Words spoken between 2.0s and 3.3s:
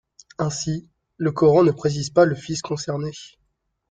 pas le fils concerné.